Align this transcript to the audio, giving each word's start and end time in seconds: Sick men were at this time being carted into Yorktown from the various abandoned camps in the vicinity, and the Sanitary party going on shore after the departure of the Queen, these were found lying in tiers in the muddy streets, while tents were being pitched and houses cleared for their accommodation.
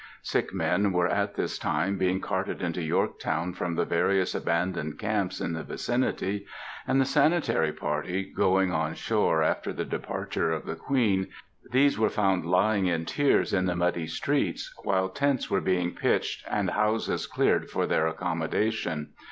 Sick 0.23 0.51
men 0.51 0.91
were 0.93 1.07
at 1.07 1.35
this 1.35 1.59
time 1.59 1.95
being 1.99 2.19
carted 2.21 2.59
into 2.59 2.81
Yorktown 2.81 3.53
from 3.53 3.75
the 3.75 3.85
various 3.85 4.33
abandoned 4.33 4.97
camps 4.97 5.39
in 5.39 5.53
the 5.53 5.61
vicinity, 5.61 6.47
and 6.87 6.99
the 6.99 7.05
Sanitary 7.05 7.71
party 7.71 8.23
going 8.35 8.71
on 8.73 8.95
shore 8.95 9.43
after 9.43 9.71
the 9.71 9.85
departure 9.85 10.51
of 10.51 10.65
the 10.65 10.73
Queen, 10.75 11.27
these 11.71 11.99
were 11.99 12.09
found 12.09 12.45
lying 12.47 12.87
in 12.87 13.05
tiers 13.05 13.53
in 13.53 13.67
the 13.67 13.75
muddy 13.75 14.07
streets, 14.07 14.73
while 14.81 15.07
tents 15.07 15.51
were 15.51 15.61
being 15.61 15.91
pitched 15.93 16.43
and 16.49 16.71
houses 16.71 17.27
cleared 17.27 17.69
for 17.69 17.85
their 17.85 18.07
accommodation. 18.07 19.11